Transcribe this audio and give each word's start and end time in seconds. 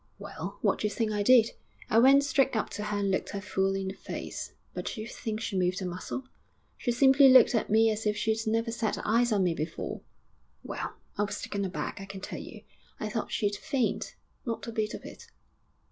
'Well, 0.17 0.57
what 0.63 0.79
d'you 0.79 0.89
think 0.89 1.11
I 1.11 1.21
did? 1.21 1.51
I 1.87 1.99
went 1.99 2.23
straight 2.23 2.55
up 2.55 2.71
to 2.71 2.85
her 2.85 2.97
and 2.97 3.11
looked 3.11 3.29
her 3.33 3.39
full 3.39 3.75
in 3.75 3.89
the 3.89 3.93
face. 3.93 4.53
But 4.73 4.85
d'you 4.85 5.05
think 5.07 5.39
she 5.39 5.55
moved 5.55 5.79
a 5.79 5.85
muscle? 5.85 6.27
She 6.75 6.91
simply 6.91 7.29
looked 7.29 7.53
at 7.53 7.69
me 7.69 7.91
as 7.91 8.07
if 8.07 8.17
she'd 8.17 8.47
never 8.47 8.71
set 8.71 8.97
eyes 9.05 9.31
on 9.31 9.43
me 9.43 9.53
before. 9.53 10.01
Well, 10.63 10.93
I 11.19 11.21
was 11.21 11.39
taken 11.39 11.63
aback, 11.65 12.01
I 12.01 12.05
can 12.05 12.19
tell 12.19 12.39
you. 12.39 12.63
I 12.99 13.09
thought 13.09 13.31
she'd 13.31 13.55
faint. 13.55 14.15
Not 14.43 14.65
a 14.67 14.71
bit 14.71 14.95
of 14.95 15.05
it.' 15.05 15.27